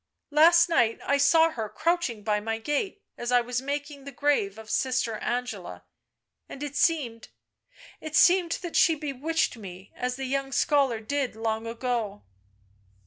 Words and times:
last 0.31 0.67
night 0.67 0.99
I 1.05 1.17
saw 1.19 1.51
her 1.51 1.69
crouching 1.69 2.23
by 2.23 2.39
my 2.39 2.57
gate 2.57 3.03
as 3.19 3.31
I 3.31 3.41
was 3.41 3.61
making 3.61 4.03
the 4.03 4.11
grave 4.11 4.57
of 4.57 4.67
Sister 4.67 5.17
Angela, 5.19 5.83
and 6.49 6.63
it 6.63 6.75
seemed, 6.75 7.27
it 7.99 8.15
seemed, 8.15 8.53
that 8.63 8.75
she 8.75 8.95
bewitched 8.95 9.57
me— 9.57 9.91
as 9.95 10.15
the 10.15 10.25
young 10.25 10.51
scholar 10.53 11.01
did, 11.01 11.35
long 11.35 11.67
ago." 11.67 12.23